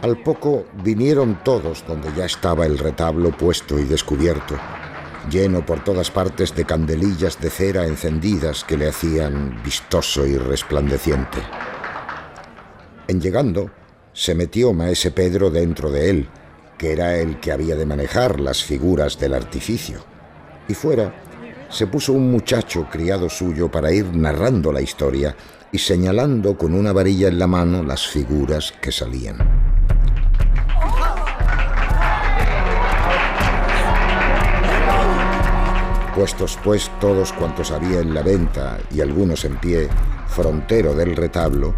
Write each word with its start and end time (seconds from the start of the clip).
Al 0.00 0.16
poco 0.22 0.64
vinieron 0.84 1.40
todos 1.42 1.84
donde 1.84 2.12
ya 2.16 2.24
estaba 2.24 2.66
el 2.66 2.78
retablo 2.78 3.36
puesto 3.36 3.80
y 3.80 3.84
descubierto, 3.84 4.54
lleno 5.28 5.66
por 5.66 5.82
todas 5.82 6.12
partes 6.12 6.54
de 6.54 6.64
candelillas 6.64 7.40
de 7.40 7.50
cera 7.50 7.84
encendidas 7.84 8.62
que 8.62 8.76
le 8.76 8.88
hacían 8.88 9.60
vistoso 9.64 10.24
y 10.24 10.36
resplandeciente. 10.36 11.38
En 13.08 13.20
llegando, 13.20 13.72
se 14.12 14.36
metió 14.36 14.72
maese 14.72 15.10
Pedro 15.10 15.50
dentro 15.50 15.90
de 15.90 16.10
él, 16.10 16.28
que 16.78 16.92
era 16.92 17.16
el 17.16 17.40
que 17.40 17.50
había 17.50 17.74
de 17.74 17.86
manejar 17.86 18.38
las 18.38 18.62
figuras 18.62 19.18
del 19.18 19.34
artificio, 19.34 19.98
y 20.68 20.74
fuera 20.74 21.12
se 21.70 21.88
puso 21.88 22.12
un 22.12 22.30
muchacho 22.30 22.86
criado 22.88 23.28
suyo 23.28 23.68
para 23.68 23.92
ir 23.92 24.14
narrando 24.14 24.72
la 24.72 24.80
historia 24.80 25.34
y 25.72 25.78
señalando 25.78 26.56
con 26.56 26.72
una 26.72 26.92
varilla 26.92 27.26
en 27.26 27.38
la 27.40 27.48
mano 27.48 27.82
las 27.82 28.06
figuras 28.06 28.72
que 28.80 28.92
salían. 28.92 29.57
Puestos 36.18 36.58
pues 36.64 36.90
todos 37.00 37.32
cuantos 37.32 37.70
había 37.70 38.00
en 38.00 38.12
la 38.12 38.22
venta 38.22 38.78
y 38.90 39.00
algunos 39.00 39.44
en 39.44 39.56
pie, 39.56 39.88
frontero 40.26 40.92
del 40.92 41.14
retablo, 41.14 41.76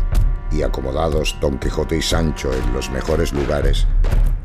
y 0.50 0.62
acomodados 0.62 1.36
Don 1.42 1.58
Quijote 1.58 1.98
y 1.98 2.00
Sancho 2.00 2.50
en 2.50 2.72
los 2.72 2.88
mejores 2.88 3.34
lugares, 3.34 3.86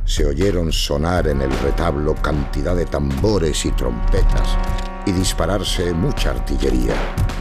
se 0.04 0.26
oyeron 0.26 0.74
sonar 0.74 1.30
en 1.30 1.42
el 1.42 1.60
retablo 1.60 2.14
cantidad 2.16 2.76
de 2.76 2.86
tambores 2.86 3.66
y 3.66 3.72
trompetas 3.72 4.58
y 5.06 5.14
dispararse 5.14 5.94
mucha 5.94 6.32
artillería, 6.32 6.96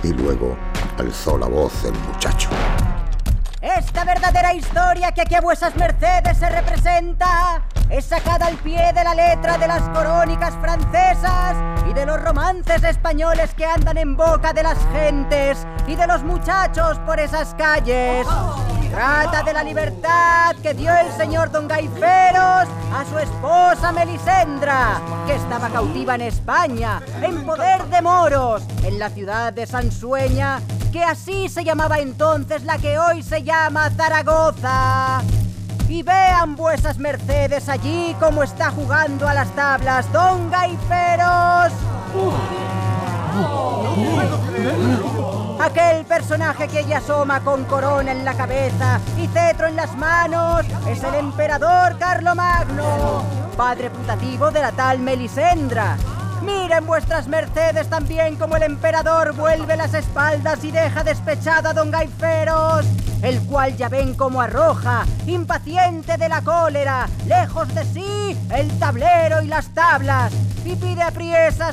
y 0.05 0.13
luego 0.13 0.57
alzó 0.97 1.37
la 1.37 1.49
voz 1.49 1.85
el 1.85 1.95
muchacho. 2.07 2.51
Esta 3.61 4.05
verdadera 4.05 4.55
historia 4.55 5.11
que 5.11 5.23
aquí 5.23 5.35
a 5.35 5.41
vuesas 5.41 5.75
mercedes 5.75 6.39
se 6.39 6.49
representa 6.51 7.65
es 7.91 8.05
sacada 8.07 8.47
al 8.47 8.57
pie 8.57 8.93
de 8.93 9.05
la 9.05 9.15
letra 9.15 9.59
de 9.59 9.67
las 9.67 9.83
corónicas 9.91 10.55
francesas 10.61 11.57
y 11.89 11.93
de 11.93 12.07
los 12.07 12.21
romances 12.23 12.83
españoles 12.83 13.55
que 13.55 13.65
andan 13.65 13.99
en 13.99 14.17
boca 14.17 14.53
de 14.53 14.63
las 14.63 14.79
gentes 14.93 15.67
y 15.87 15.95
de 15.95 16.07
los 16.07 16.23
muchachos 16.23 16.99
por 17.01 17.21
esas 17.21 17.55
calles. 17.55 18.27
Trata 18.91 19.43
de 19.43 19.53
la 19.53 19.65
libertad 19.65 20.55
que 20.63 20.73
dio 20.73 20.93
el 20.95 21.11
señor 21.13 21.51
Don 21.51 21.67
Gaiferos 21.67 22.69
a 22.93 23.05
su 23.11 23.19
esposa 23.19 23.91
Melisendra, 23.93 25.01
que 25.27 25.35
estaba 25.35 25.69
cautiva 25.69 26.15
en 26.15 26.21
España, 26.23 27.03
en 27.21 27.45
poder 27.45 27.85
de 27.87 28.01
moros, 28.01 28.63
en 28.85 28.99
la 29.01 29.11
ciudad 29.11 29.53
de 29.53 29.67
Sansueña, 29.67 30.61
que 30.93 31.03
así 31.03 31.49
se 31.49 31.65
llamaba 31.65 31.99
entonces 31.99 32.63
la 32.63 32.79
que 32.79 32.97
hoy 32.99 33.23
se 33.25 33.43
llama 33.43 33.91
Zaragoza. 33.91 35.23
Y 35.89 36.03
vean 36.03 36.57
vuesas 36.57 36.99
mercedes 36.99 37.69
allí 37.69 38.17
cómo 38.19 38.43
está 38.43 38.71
jugando 38.71 39.29
a 39.29 39.35
las 39.35 39.51
tablas 39.55 40.11
Don 40.13 40.51
Gaiferos. 40.51 41.73
Aquel 45.61 46.05
personaje 46.05 46.69
que 46.69 46.81
ella 46.81 46.99
asoma 46.99 47.41
con 47.41 47.65
corona 47.65 48.13
en 48.13 48.25
la 48.25 48.35
cabeza 48.35 49.01
y 49.19 49.27
cetro 49.29 49.67
en 49.67 49.77
las 49.77 49.97
manos 49.97 50.65
es 50.89 51.03
el 51.03 51.15
emperador 51.15 51.99
Carlomagno, 51.99 53.23
padre 53.57 53.91
putativo 53.91 54.51
de 54.51 54.61
la 54.61 54.73
tal 54.73 54.99
Melisendra. 54.99 55.97
Miren 56.45 56.87
vuestras 56.87 57.27
mercedes 57.27 57.89
también 57.89 58.37
como 58.37 58.57
el 58.57 58.65
emperador 58.65 59.35
vuelve 59.35 59.77
las 59.77 59.95
espaldas 59.95 60.63
y 60.63 60.71
deja 60.71 61.03
despechado 61.03 61.71
a 61.71 61.73
don 61.73 61.91
Gaiferos, 61.91 62.85
el 63.23 63.41
cual 63.47 63.77
ya 63.77 63.89
ven 63.89 64.15
como 64.15 64.41
arroja, 64.41 65.05
impaciente 65.27 66.19
de 66.19 66.29
la 66.29 66.43
cólera, 66.43 67.09
lejos 67.27 67.75
de 67.75 67.85
sí 67.85 68.37
el 68.55 68.79
tablero 68.79 69.41
y 69.43 69.47
las 69.47 69.69
tablas, 69.69 70.33
y 70.65 70.77
pide 70.77 71.03
a 71.03 71.13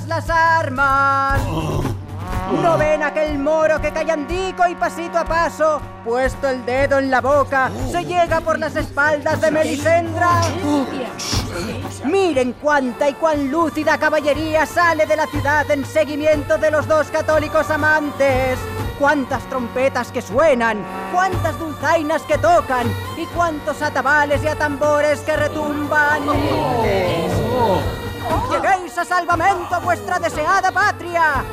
las 0.07 0.29
armas. 0.29 1.41
¿No 2.61 2.77
ven 2.77 3.03
aquel 3.03 3.39
moro 3.39 3.81
que 3.81 3.91
callandico 3.91 4.67
y 4.67 4.75
pasito 4.75 5.17
a 5.17 5.25
paso, 5.25 5.81
puesto 6.05 6.47
el 6.47 6.65
dedo 6.65 6.99
en 6.99 7.11
la 7.11 7.19
boca, 7.19 7.69
se 7.91 8.05
llega 8.05 8.39
por 8.41 8.59
las 8.59 8.75
espaldas 8.75 9.41
de 9.41 9.51
Melisendra? 9.51 10.41
Miren 12.05 12.53
cuánta 12.53 13.09
y 13.09 13.13
cuán 13.13 13.51
lúcida 13.51 13.97
caballería 13.97 14.65
sale 14.65 15.05
de 15.05 15.15
la 15.15 15.27
ciudad 15.27 15.69
en 15.69 15.85
seguimiento 15.85 16.57
de 16.57 16.71
los 16.71 16.87
dos 16.87 17.07
católicos 17.07 17.69
amantes. 17.69 18.57
Cuántas 18.99 19.43
trompetas 19.49 20.11
que 20.11 20.21
suenan, 20.21 20.83
cuántas 21.11 21.57
dulzainas 21.57 22.21
que 22.23 22.37
tocan 22.37 22.87
y 23.17 23.25
cuántos 23.27 23.81
atabales 23.81 24.43
y 24.43 24.47
atambores 24.47 25.21
que 25.21 25.35
retumban. 25.35 26.21
Lleguéis 28.51 28.97
a 28.97 29.05
salvamento 29.05 29.75
a 29.75 29.79
vuestra 29.79 30.19
deseada 30.19 30.71
patria, 30.71 31.43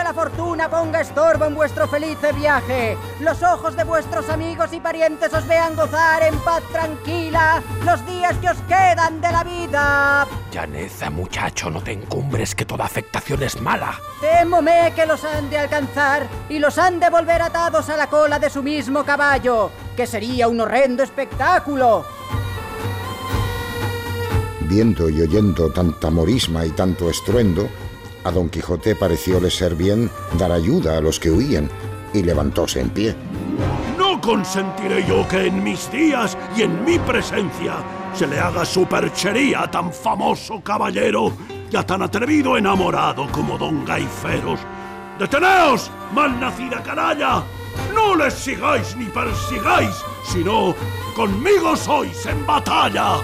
que 0.00 0.04
la 0.04 0.14
fortuna 0.14 0.70
ponga 0.70 1.02
estorbo 1.02 1.44
en 1.44 1.54
vuestro 1.54 1.86
feliz 1.86 2.16
viaje. 2.34 2.96
Los 3.20 3.42
ojos 3.42 3.76
de 3.76 3.84
vuestros 3.84 4.28
amigos 4.30 4.72
y 4.72 4.80
parientes 4.80 5.32
os 5.34 5.46
vean 5.46 5.76
gozar 5.76 6.22
en 6.22 6.38
paz 6.38 6.62
tranquila 6.72 7.62
los 7.84 8.04
días 8.06 8.34
que 8.38 8.48
os 8.48 8.56
quedan 8.62 9.20
de 9.20 9.30
la 9.30 9.44
vida. 9.44 10.26
Llaneza, 10.50 11.10
muchacho, 11.10 11.70
no 11.70 11.82
te 11.82 11.92
encumbres 11.92 12.54
que 12.54 12.64
toda 12.64 12.86
afectación 12.86 13.42
es 13.42 13.60
mala. 13.60 14.00
Témome 14.20 14.92
que 14.96 15.04
los 15.04 15.22
han 15.24 15.50
de 15.50 15.58
alcanzar 15.58 16.26
y 16.48 16.58
los 16.58 16.78
han 16.78 16.98
de 16.98 17.10
volver 17.10 17.42
atados 17.42 17.90
a 17.90 17.96
la 17.96 18.08
cola 18.08 18.38
de 18.38 18.48
su 18.48 18.62
mismo 18.62 19.04
caballo, 19.04 19.70
que 19.96 20.06
sería 20.06 20.48
un 20.48 20.60
horrendo 20.60 21.02
espectáculo 21.02 22.06
viendo 24.62 25.10
y 25.10 25.20
oyendo 25.20 25.68
tanta 25.72 26.10
morisma 26.10 26.64
y 26.64 26.70
tanto 26.70 27.10
estruendo, 27.10 27.68
a 28.24 28.30
don 28.30 28.48
Quijote 28.48 28.94
parecióle 28.94 29.50
ser 29.50 29.74
bien 29.74 30.10
dar 30.38 30.52
ayuda 30.52 30.98
a 30.98 31.00
los 31.00 31.18
que 31.20 31.30
huían, 31.30 31.68
y 32.12 32.22
levantóse 32.22 32.80
en 32.80 32.90
pie. 32.90 33.14
No 33.96 34.20
consentiré 34.20 35.06
yo 35.06 35.26
que 35.28 35.46
en 35.46 35.62
mis 35.62 35.90
días 35.90 36.36
y 36.56 36.62
en 36.62 36.84
mi 36.84 36.98
presencia 36.98 37.76
se 38.14 38.26
le 38.26 38.38
haga 38.38 38.64
superchería 38.64 39.62
a 39.62 39.70
tan 39.70 39.92
famoso 39.92 40.60
caballero 40.62 41.32
y 41.70 41.76
a 41.76 41.86
tan 41.86 42.02
atrevido 42.02 42.56
enamorado 42.56 43.30
como 43.30 43.56
don 43.56 43.84
Gaiferos. 43.84 44.60
¡Deteneos, 45.18 45.90
malnacida 46.12 46.82
canalla! 46.82 47.44
No 47.94 48.16
les 48.16 48.34
sigáis 48.34 48.96
ni 48.96 49.04
persigáis, 49.06 49.94
sino 50.32 50.74
conmigo 51.14 51.76
sois 51.76 52.26
en 52.26 52.44
batalla. 52.46 53.18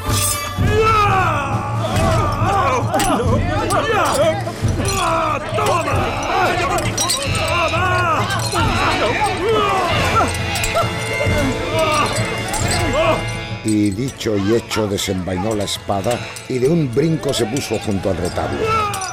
Y 13.64 13.90
dicho 13.90 14.36
y 14.36 14.54
hecho 14.54 14.86
desenvainó 14.86 15.54
la 15.54 15.64
espada 15.64 16.18
y 16.48 16.58
de 16.58 16.68
un 16.68 16.94
brinco 16.94 17.34
se 17.34 17.46
puso 17.46 17.78
junto 17.80 18.10
al 18.10 18.16
retablo. 18.16 18.60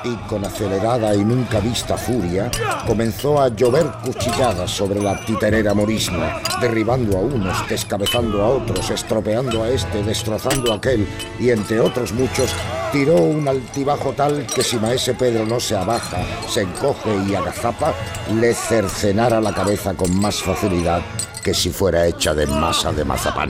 Y 0.04 0.16
con 0.28 0.44
acelerada 0.46 1.16
y 1.16 1.24
nunca 1.24 1.60
vista 1.60 1.98
furia 1.98 2.52
comenzó 2.86 3.42
a 3.42 3.50
llover 3.50 3.86
cuchilladas 4.04 4.70
sobre 4.70 5.02
la 5.02 5.24
titerera 5.26 5.74
morisma, 5.74 6.42
derribando 6.60 7.18
a 7.18 7.22
unos, 7.22 7.68
descabezando 7.70 8.42
a 8.42 8.50
otros, 8.50 8.90
estropeando 8.90 9.64
a 9.64 9.70
este, 9.70 10.04
destrozando 10.04 10.74
a 10.74 10.76
aquel 10.76 11.08
y 11.40 11.50
entre 11.50 11.80
otros 11.80 12.12
muchos 12.12 12.54
tiró 12.92 13.16
un 13.16 13.48
altibajo 13.48 14.14
tal 14.14 14.46
que 14.46 14.62
si 14.62 14.78
maese 14.78 15.14
Pedro 15.14 15.46
no 15.46 15.60
se 15.60 15.76
abaja, 15.76 16.18
se 16.48 16.62
encoge 16.62 17.16
y 17.28 17.34
agazapa, 17.34 17.94
le 18.36 18.54
cercenara 18.54 19.42
la 19.42 19.54
cabeza 19.54 19.94
con 19.94 20.16
más 20.20 20.42
facilidad 20.42 21.02
que 21.44 21.54
si 21.54 21.70
fuera 21.72 22.06
hecha 22.06 22.34
de 22.34 22.46
masa 22.48 22.92
de 22.92 23.04
mazapán. 23.04 23.50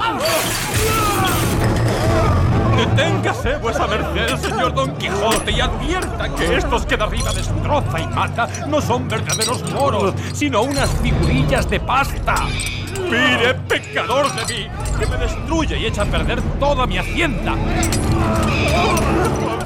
Deténgase, 3.04 3.58
vuesa 3.58 3.86
merced, 3.86 4.38
señor 4.38 4.74
Don 4.74 4.96
Quijote, 4.96 5.52
y 5.52 5.60
advierta 5.60 6.34
que 6.36 6.56
estos 6.56 6.86
que 6.86 6.96
de 6.96 7.04
arriba 7.04 7.34
destroza 7.34 8.00
y 8.00 8.08
mata 8.08 8.48
no 8.68 8.80
son 8.80 9.10
verdaderos 9.10 9.62
moros, 9.74 10.14
sino 10.34 10.62
unas 10.64 10.90
figurillas 11.02 11.70
de 11.70 11.82
pasta. 11.82 12.36
Mire, 13.04 13.56
pecador 13.68 14.34
de 14.34 14.54
mí, 14.54 14.68
que 14.98 15.06
me 15.06 15.18
destruye 15.18 15.78
y 15.80 15.86
echa 15.88 16.04
a 16.04 16.06
perder 16.06 16.42
toda 16.62 16.88
mi 16.88 16.98
hacienda. 16.98 17.56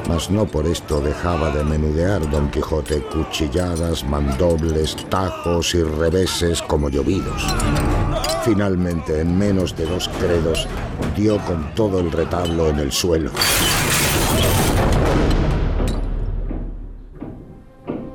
Mas 0.09 0.31
no 0.31 0.45
por 0.45 0.65
esto 0.65 0.99
dejaba 0.99 1.51
de 1.51 1.63
menudear 1.63 2.27
Don 2.31 2.49
Quijote 2.49 3.03
cuchilladas, 3.03 4.03
mandobles, 4.03 4.95
tajos 5.09 5.75
y 5.75 5.83
reveses 5.83 6.63
como 6.63 6.89
llovidos. 6.89 7.45
Finalmente, 8.47 9.19
en 9.19 9.37
menos 9.37 9.75
de 9.75 9.85
dos 9.85 10.07
credos, 10.07 10.69
dio 11.17 11.37
con 11.39 11.75
todo 11.75 11.99
el 11.99 12.09
retablo 12.09 12.69
en 12.69 12.79
el 12.79 12.93
suelo. 12.93 13.29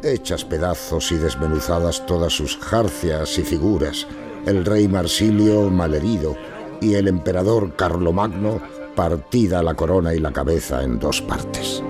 Hechas 0.03 0.47
pedazos 0.47 1.13
y 1.13 1.17
desmenuzadas 1.17 2.07
todas 2.07 2.33
sus 2.33 2.57
jarcias 2.57 3.39
y 3.39 3.43
figuras, 3.43 4.07
el 4.47 4.65
rey 4.65 4.89
Marsilio 4.89 5.69
malherido 5.69 6.35
y 6.81 6.95
el 6.95 7.09
emperador 7.09 7.77
Carlomagno 7.77 8.59
partida 8.97 9.63
la 9.63 9.75
corona 9.75 10.15
y 10.15 10.19
la 10.19 10.33
cabeza 10.33 10.83
en 10.83 10.99
dos 10.99 11.21
partes. 11.21 11.83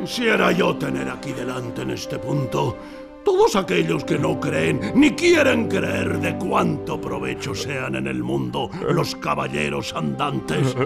Quisiera 0.00 0.52
yo 0.52 0.76
tener 0.76 1.08
aquí 1.08 1.32
delante 1.32 1.82
en 1.82 1.90
este 1.90 2.18
punto 2.18 2.76
todos 3.24 3.56
aquellos 3.56 4.04
que 4.04 4.18
no 4.18 4.38
creen 4.38 4.92
ni 4.94 5.12
quieren 5.12 5.68
creer 5.68 6.18
de 6.20 6.36
cuánto 6.36 7.00
provecho 7.00 7.54
sean 7.54 7.94
en 7.94 8.06
el 8.06 8.22
mundo 8.22 8.70
los 8.90 9.14
caballeros 9.16 9.94
andantes. 9.94 10.76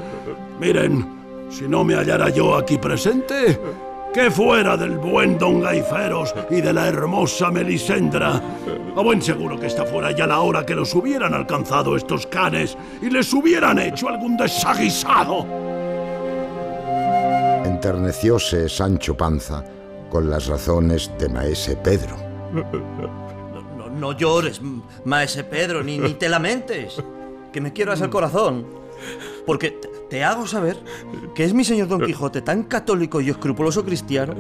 Miren, 0.60 1.49
si 1.50 1.66
no 1.66 1.82
me 1.82 1.94
hallara 1.94 2.28
yo 2.28 2.55
aquí 2.55 2.78
presente, 2.78 3.58
que 4.12 4.31
fuera 4.31 4.76
del 4.76 4.99
buen 4.99 5.37
don 5.37 5.61
Gaiferos 5.61 6.34
y 6.50 6.61
de 6.61 6.72
la 6.72 6.88
hermosa 6.88 7.50
Melisendra. 7.50 8.40
A 8.96 9.00
buen 9.00 9.20
seguro 9.20 9.58
que 9.58 9.66
está 9.66 9.84
fuera 9.84 10.12
ya 10.12 10.26
la 10.26 10.40
hora 10.40 10.64
que 10.64 10.75
los 10.75 10.94
hubieran 10.94 11.34
alcanzado 11.34 11.96
estos 11.96 12.26
canes 12.26 12.76
y 13.02 13.11
les 13.11 13.32
hubieran 13.32 13.78
hecho 13.78 14.08
algún 14.08 14.37
desaguisado. 14.37 15.46
Enternecióse 17.88 18.69
Sancho 18.69 19.17
Panza 19.17 19.64
con 20.11 20.29
las 20.29 20.46
razones 20.46 21.11
de 21.19 21.26
Maese 21.31 21.75
Pedro. 21.75 22.17
No, 23.99 24.12
llores, 24.12 24.61
maese 25.06 25.43
Pedro, 25.43 25.82
ni, 25.82 25.96
ni 25.96 26.12
te 26.12 26.29
lamentes. 26.29 27.02
Que 27.50 27.62
me 27.62 27.73
quieras 27.73 28.02
el 28.02 28.11
corazón. 28.11 28.67
Porque 29.46 29.81
te 30.11 30.23
hago 30.23 30.46
saber 30.46 30.76
que 31.35 31.44
es 31.44 31.55
mi 31.55 31.64
señor 31.64 31.88
Don 31.88 32.05
Quijote 32.05 32.43
tan 32.43 32.64
católico 32.64 33.23
y 33.23 33.31
escrupuloso 33.31 33.82
cristiano 33.82 34.35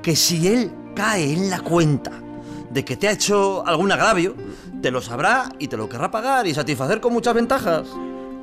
que 0.00 0.14
si 0.14 0.46
él 0.46 0.70
cae 0.94 1.32
en 1.32 1.50
la 1.50 1.62
cuenta 1.62 2.12
de 2.70 2.84
que 2.84 2.96
te 2.96 3.08
ha 3.08 3.10
hecho 3.10 3.66
algún 3.66 3.90
agravio, 3.90 4.36
te 4.80 4.92
lo 4.92 5.00
sabrá 5.00 5.48
y 5.58 5.66
te 5.66 5.76
lo 5.76 5.88
querrá 5.88 6.12
pagar 6.12 6.46
y 6.46 6.54
satisfacer 6.54 7.00
con 7.00 7.12
muchas 7.12 7.34
ventajas. 7.34 7.88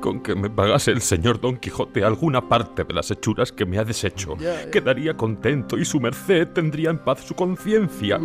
Con 0.00 0.20
que 0.20 0.34
me 0.34 0.48
pagase 0.48 0.92
el 0.92 1.02
señor 1.02 1.40
Don 1.40 1.58
Quijote 1.58 2.04
alguna 2.04 2.48
parte 2.48 2.84
de 2.84 2.94
las 2.94 3.10
hechuras 3.10 3.52
que 3.52 3.66
me 3.66 3.78
ha 3.78 3.84
deshecho, 3.84 4.34
quedaría 4.72 5.14
contento 5.14 5.76
y 5.76 5.84
su 5.84 6.00
merced 6.00 6.48
tendría 6.48 6.90
en 6.90 6.98
paz 6.98 7.20
su 7.20 7.34
conciencia. 7.34 8.18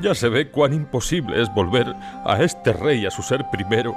Ya 0.00 0.14
se 0.14 0.30
ve 0.30 0.50
cuán 0.50 0.72
imposible 0.72 1.42
es 1.42 1.52
volver 1.54 1.86
a 2.24 2.42
este 2.42 2.72
rey 2.72 3.04
a 3.04 3.10
su 3.10 3.22
ser 3.22 3.44
primero, 3.52 3.94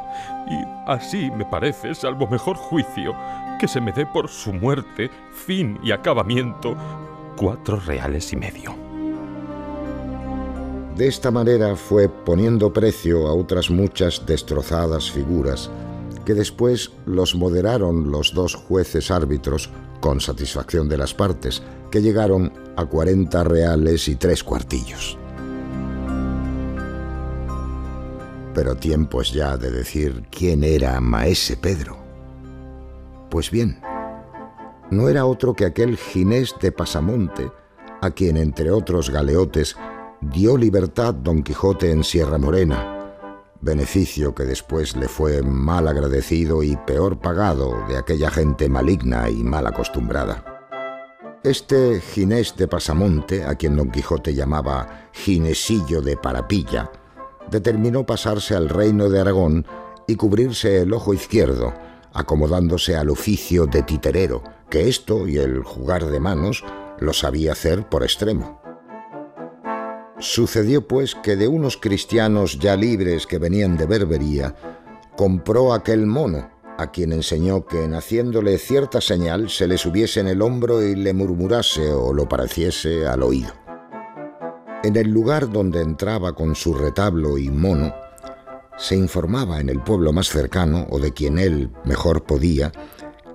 y 0.49 0.91
así 0.91 1.31
me 1.31 1.45
parece, 1.45 1.95
salvo 1.95 2.27
mejor 2.27 2.57
juicio, 2.57 3.15
que 3.59 3.67
se 3.67 3.79
me 3.79 3.93
dé 3.93 4.05
por 4.05 4.27
su 4.27 4.51
muerte, 4.51 5.09
fin 5.45 5.79
y 5.81 5.91
acabamiento, 5.91 6.75
cuatro 7.37 7.79
reales 7.79 8.33
y 8.33 8.35
medio. 8.35 8.75
De 10.97 11.07
esta 11.07 11.31
manera 11.31 11.77
fue 11.77 12.09
poniendo 12.09 12.73
precio 12.73 13.27
a 13.27 13.33
otras 13.33 13.69
muchas 13.69 14.25
destrozadas 14.25 15.09
figuras, 15.09 15.71
que 16.29 16.35
después 16.35 16.91
los 17.07 17.33
moderaron 17.33 18.11
los 18.11 18.35
dos 18.35 18.53
jueces 18.53 19.09
árbitros 19.09 19.71
con 19.99 20.21
satisfacción 20.21 20.87
de 20.87 20.95
las 20.95 21.15
partes, 21.15 21.63
que 21.89 22.03
llegaron 22.03 22.53
a 22.75 22.85
40 22.85 23.43
reales 23.45 24.07
y 24.07 24.15
tres 24.15 24.43
cuartillos. 24.43 25.17
Pero 28.53 28.75
tiempo 28.75 29.23
es 29.23 29.33
ya 29.33 29.57
de 29.57 29.71
decir 29.71 30.27
quién 30.29 30.63
era 30.63 30.99
Maese 30.99 31.57
Pedro. 31.57 31.97
Pues 33.31 33.49
bien, 33.49 33.81
no 34.91 35.09
era 35.09 35.25
otro 35.25 35.55
que 35.55 35.65
aquel 35.65 35.97
Ginés 35.97 36.53
de 36.61 36.71
Pasamonte, 36.71 37.51
a 38.03 38.11
quien, 38.11 38.37
entre 38.37 38.69
otros 38.69 39.09
galeotes, 39.09 39.75
dio 40.21 40.57
libertad 40.57 41.15
Don 41.15 41.41
Quijote 41.41 41.91
en 41.91 42.03
Sierra 42.03 42.37
Morena, 42.37 42.98
beneficio 43.61 44.33
que 44.33 44.43
después 44.43 44.95
le 44.95 45.07
fue 45.07 45.41
mal 45.41 45.87
agradecido 45.87 46.63
y 46.63 46.77
peor 46.77 47.19
pagado 47.19 47.85
de 47.87 47.97
aquella 47.97 48.29
gente 48.29 48.69
maligna 48.69 49.29
y 49.29 49.43
mal 49.43 49.67
acostumbrada. 49.67 50.43
Este 51.43 52.01
Ginés 52.01 52.55
de 52.57 52.67
Pasamonte, 52.67 53.43
a 53.45 53.55
quien 53.55 53.77
Don 53.77 53.91
Quijote 53.91 54.33
llamaba 54.33 55.09
Ginesillo 55.13 56.01
de 56.01 56.17
Parapilla, 56.17 56.91
determinó 57.49 58.05
pasarse 58.05 58.55
al 58.55 58.69
reino 58.69 59.09
de 59.09 59.21
Aragón 59.21 59.65
y 60.07 60.15
cubrirse 60.15 60.81
el 60.81 60.93
ojo 60.93 61.13
izquierdo, 61.13 61.73
acomodándose 62.13 62.97
al 62.97 63.09
oficio 63.09 63.67
de 63.67 63.83
titerero, 63.83 64.43
que 64.69 64.89
esto 64.89 65.27
y 65.27 65.37
el 65.37 65.63
jugar 65.63 66.05
de 66.05 66.19
manos 66.19 66.63
lo 66.99 67.13
sabía 67.13 67.53
hacer 67.53 67.87
por 67.87 68.03
extremo. 68.03 68.58
Sucedió 70.19 70.85
pues 70.85 71.15
que 71.15 71.37
de 71.37 71.47
unos 71.47 71.77
cristianos 71.77 72.59
ya 72.59 72.75
libres 72.75 73.25
que 73.25 73.37
venían 73.37 73.77
de 73.77 73.85
Berbería, 73.85 74.53
compró 75.15 75.73
aquel 75.73 76.05
mono, 76.05 76.49
a 76.77 76.91
quien 76.91 77.13
enseñó 77.13 77.65
que 77.65 77.83
en 77.83 77.93
haciéndole 77.93 78.57
cierta 78.57 79.01
señal 79.01 79.49
se 79.49 79.67
le 79.67 79.77
subiese 79.77 80.19
en 80.19 80.27
el 80.27 80.41
hombro 80.41 80.81
y 80.81 80.95
le 80.95 81.13
murmurase 81.13 81.91
o 81.91 82.13
lo 82.13 82.27
pareciese 82.27 83.07
al 83.07 83.23
oído. 83.23 83.53
En 84.83 84.95
el 84.95 85.09
lugar 85.09 85.49
donde 85.49 85.81
entraba 85.81 86.33
con 86.35 86.55
su 86.55 86.73
retablo 86.73 87.37
y 87.37 87.49
mono, 87.49 87.93
se 88.77 88.95
informaba 88.95 89.59
en 89.59 89.67
el 89.67 89.81
pueblo 89.81 90.13
más 90.13 90.29
cercano, 90.29 90.87
o 90.89 90.99
de 90.99 91.11
quien 91.13 91.37
él 91.37 91.69
mejor 91.83 92.23
podía, 92.23 92.71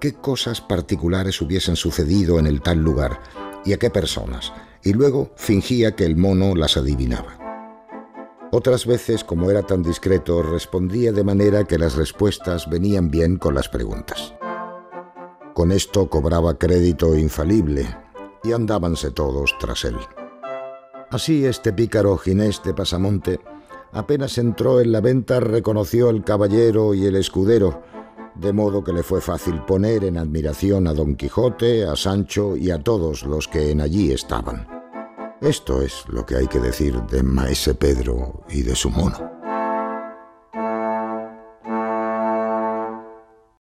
qué 0.01 0.15
cosas 0.15 0.63
particulares 0.63 1.41
hubiesen 1.43 1.77
sucedido 1.77 2.39
en 2.39 2.47
el 2.47 2.63
tal 2.63 2.79
lugar 2.79 3.21
y 3.65 3.75
a 3.75 3.79
qué 3.79 3.91
personas, 3.91 4.53
y 4.85 4.93
luego 4.93 5.31
fingía 5.35 5.97
que 5.97 6.05
el 6.05 6.17
mono 6.17 6.55
las 6.55 6.77
adivinaba. 6.77 7.39
Otras 8.53 8.87
veces, 8.87 9.25
como 9.25 9.51
era 9.51 9.63
tan 9.63 9.83
discreto, 9.83 10.43
respondía 10.43 11.11
de 11.11 11.25
manera 11.25 11.65
que 11.65 11.79
las 11.79 11.97
respuestas 11.97 12.71
venían 12.71 13.11
bien 13.11 13.37
con 13.37 13.55
las 13.55 13.69
preguntas. 13.69 14.35
Con 15.55 15.73
esto 15.73 16.09
cobraba 16.09 16.59
crédito 16.59 17.17
infalible 17.17 17.89
y 18.45 18.53
andábanse 18.53 19.11
todos 19.11 19.57
tras 19.59 19.85
él. 19.85 19.97
Así 21.11 21.47
este 21.47 21.73
pícaro 21.73 22.17
Ginés 22.17 22.63
de 22.63 22.75
Pasamonte 22.75 23.41
apenas 23.93 24.39
entró 24.39 24.81
en 24.81 24.93
la 24.93 25.01
venta 25.01 25.41
reconoció 25.41 26.09
al 26.09 26.25
caballero 26.25 26.95
y 26.95 27.07
el 27.07 27.17
escudero, 27.17 27.83
de 28.35 28.53
modo 28.53 28.83
que 28.83 28.93
le 28.93 29.03
fue 29.03 29.21
fácil 29.21 29.61
poner 29.65 30.05
en 30.05 30.17
admiración 30.17 30.87
a 30.87 30.95
Don 30.95 31.17
Quijote, 31.17 31.85
a 31.85 31.97
Sancho 31.97 32.57
y 32.57 32.71
a 32.71 32.83
todos 32.83 33.25
los 33.25 33.49
que 33.49 33.71
en 33.71 33.81
allí 33.81 34.13
estaban. 34.13 34.67
Esto 35.41 35.83
es 35.83 36.05
lo 36.09 36.25
que 36.25 36.37
hay 36.37 36.47
que 36.47 36.59
decir 36.59 37.01
de 37.03 37.23
Maese 37.23 37.75
Pedro 37.75 38.45
y 38.49 38.62
de 38.62 38.75
su 38.75 38.91
mono. 38.91 39.44